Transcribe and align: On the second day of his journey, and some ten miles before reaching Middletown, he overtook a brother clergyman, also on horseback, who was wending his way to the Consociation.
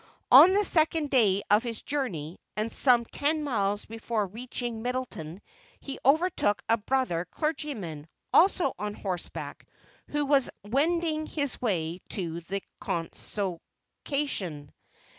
On 0.31 0.53
the 0.53 0.65
second 0.65 1.11
day 1.11 1.43
of 1.51 1.61
his 1.61 1.83
journey, 1.83 2.39
and 2.57 2.71
some 2.71 3.05
ten 3.05 3.43
miles 3.43 3.85
before 3.85 4.25
reaching 4.25 4.81
Middletown, 4.81 5.43
he 5.79 5.99
overtook 6.03 6.63
a 6.67 6.77
brother 6.77 7.25
clergyman, 7.25 8.07
also 8.33 8.73
on 8.79 8.95
horseback, 8.95 9.67
who 10.07 10.25
was 10.25 10.49
wending 10.65 11.27
his 11.27 11.61
way 11.61 11.99
to 12.09 12.41
the 12.41 12.63
Consociation. 12.79 14.71